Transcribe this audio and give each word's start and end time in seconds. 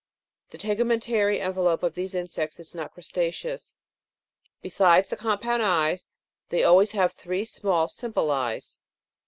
The 0.49 0.57
tegumen 0.57 0.99
tary 0.99 1.39
envelope 1.39 1.83
of 1.83 1.93
these 1.93 2.15
insects 2.15 2.59
is 2.59 2.73
not 2.73 2.91
crustaceous; 2.91 3.77
besides 4.63 5.09
the 5.09 5.15
compound 5.15 5.61
eyes, 5.61 6.07
they 6.49 6.63
always 6.63 6.93
have, 6.93 7.11
three 7.13 7.45
small 7.45 7.87
simple 7.87 8.31
eyes. 8.31 8.79